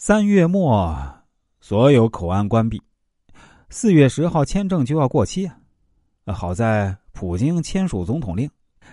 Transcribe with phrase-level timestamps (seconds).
[0.00, 0.96] 三月末，
[1.60, 2.80] 所有口岸关闭。
[3.68, 5.44] 四月十号签证就要过期
[6.24, 6.32] 啊！
[6.32, 8.48] 好在普京签署总统令，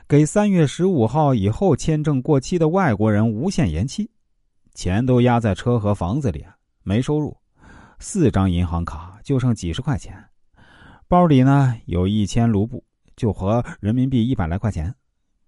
[0.08, 4.10] 给三月十五号以后签证过期的外国人无限延期。
[4.74, 6.44] 钱都压在车和房子里，
[6.82, 7.38] 没收入。
[8.00, 10.18] 四张银行卡就剩几十块钱，
[11.08, 12.84] 包里呢有一千卢布，
[13.16, 14.92] 就合人民币一百来块钱。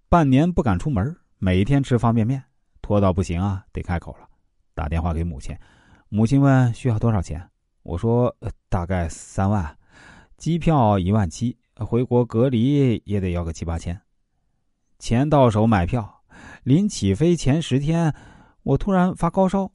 [0.08, 2.40] 半年不敢出门，每天吃方便面，
[2.80, 4.27] 拖到不行啊，得开口了。
[4.78, 5.58] 打电话给母亲，
[6.08, 7.44] 母亲问需要多少钱，
[7.82, 8.32] 我说
[8.68, 9.76] 大概三万，
[10.36, 14.00] 机票一万七，回国隔离也得要个七八千。
[15.00, 16.22] 钱到手买票，
[16.62, 18.14] 临起飞前十天，
[18.62, 19.68] 我突然发高烧，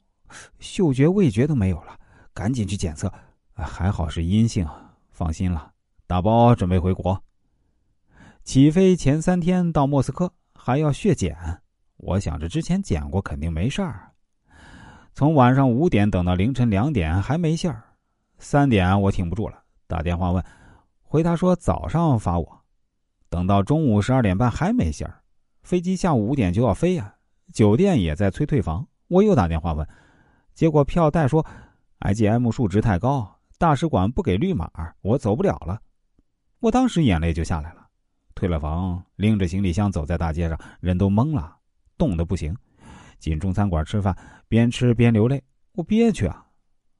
[0.59, 1.99] 嗅觉味觉都没有了，
[2.33, 3.11] 赶紧去检测，
[3.51, 4.65] 还好是阴性，
[5.11, 5.73] 放心了，
[6.07, 7.21] 打包准备回国。
[8.45, 11.61] 起飞前三天到莫斯科还要血检，
[11.97, 14.12] 我想着之前检过，肯定没事儿。
[15.15, 17.83] 从晚上五点等到凌晨两点还没信儿，
[18.39, 20.43] 三点我挺不住了，打电话问，
[21.03, 22.61] 回答说早上发我，
[23.29, 25.21] 等到中午十二点半还没信儿，
[25.61, 27.13] 飞机下午五点就要飞呀，
[27.53, 29.87] 酒店也在催退房，我又打电话问，
[30.55, 31.45] 结果票代说
[31.99, 34.67] ，IgM 数值太高，大使馆不给绿码，
[35.01, 35.79] 我走不了了，
[36.59, 37.85] 我当时眼泪就下来了，
[38.33, 41.55] 退了房，拎着行李箱走在大街上，人都懵了，
[41.99, 42.57] 冻得不行。
[43.23, 44.13] 进中餐馆吃饭，
[44.49, 45.41] 边吃边流泪，
[45.75, 46.45] 我憋屈啊！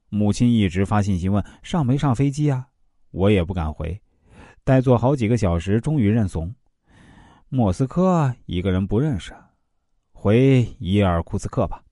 [0.07, 2.65] 母亲一直发信息问上没上飞机啊，
[3.11, 4.01] 我也不敢回，
[4.63, 6.55] 待坐好几个小时，终于认怂。
[7.49, 9.35] 莫斯科一个人不认识，
[10.13, 11.83] 回伊尔库茨克吧。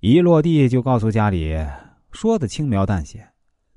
[0.00, 1.54] 一落地就告诉家里，
[2.10, 3.28] 说的轻描淡写，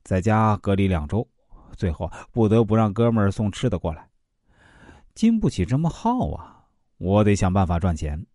[0.04, 1.28] 在家隔离两周，
[1.76, 4.08] 最后不得不让哥们儿送吃的过来，
[5.14, 6.64] 经不起这么耗啊！
[6.98, 8.26] 我得想办法赚钱。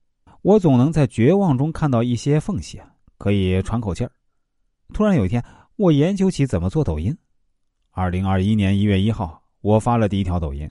[0.47, 2.81] 我总能在绝望中看到一些缝隙，
[3.19, 4.13] 可以喘口气儿。
[4.95, 5.45] 突然有一天，
[5.75, 7.13] 我研究起怎么做抖音。
[7.91, 10.71] 二零二一年一月一号，我发了第一条抖音：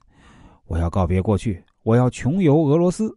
[0.64, 3.14] 我要告别过去，我要穷游俄罗斯。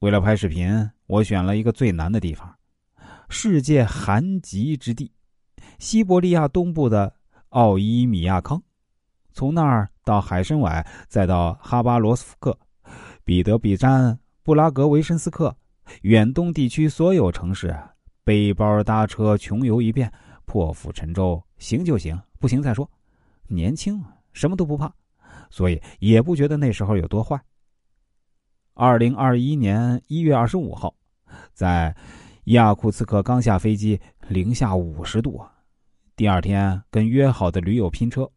[0.00, 0.68] 为了拍视频，
[1.06, 2.54] 我选了一个最难的地方——
[3.30, 5.10] 世界寒极之地——
[5.80, 7.10] 西伯利亚东部的
[7.48, 8.62] 奥伊米亚康。
[9.32, 12.58] 从那儿到海参崴，再到哈巴罗斯克、
[13.24, 14.18] 彼得比詹。
[14.46, 15.56] 布拉格维申斯克，
[16.02, 17.76] 远东地区所有城市，
[18.22, 20.08] 背包搭车穷游一遍，
[20.44, 22.88] 破釜沉舟，行就行，不行再说。
[23.48, 24.00] 年轻，
[24.32, 24.88] 什么都不怕，
[25.50, 27.36] 所以也不觉得那时候有多坏。
[28.74, 30.94] 二零二一年一月二十五号，
[31.52, 31.92] 在
[32.44, 35.44] 亚库茨克刚下飞机，零下五十度。
[36.14, 38.30] 第二天跟约好的驴友拼车，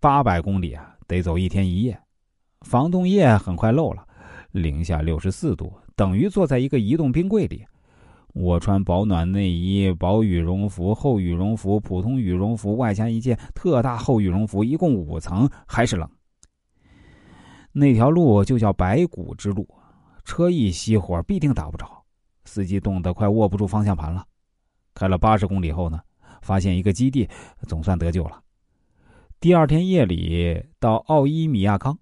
[0.00, 1.96] 八百公里啊，得走一天一夜。
[2.62, 4.08] 防冻液很快漏了。
[4.52, 7.64] 零下六十四度，等于坐在一个移动冰柜里。
[8.34, 16.08] 我穿保暖内衣、薄羽绒服、厚羽绒服、普通羽绒服，外加一件特大厚羽绒服，一共五层，还是冷。
[17.72, 19.68] 那条路就叫白骨之路，
[20.24, 21.86] 车一熄火必定打不着。
[22.44, 24.24] 司机冻得快握不住方向盘了。
[24.94, 26.00] 开了八十公里后呢，
[26.40, 27.28] 发现一个基地，
[27.66, 28.42] 总算得救了。
[29.40, 31.98] 第二天夜里到奥伊米亚康。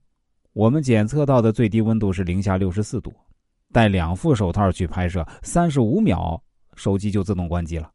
[0.53, 3.13] 我们检测到的最低温度是零下六十四度，
[3.73, 6.43] 戴两副手套去拍摄，三十五秒，
[6.75, 7.89] 手机就自动关机了。